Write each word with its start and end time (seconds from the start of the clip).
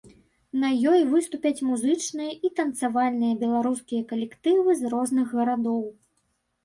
На 0.61 0.69
ёй 0.91 1.01
выступяць 1.09 1.65
музычныя 1.71 2.31
і 2.49 2.51
танцавальныя 2.61 3.33
беларускія 3.47 4.01
калектывы 4.13 4.71
з 4.81 4.93
розных 4.95 5.27
гарадоў. 5.43 5.81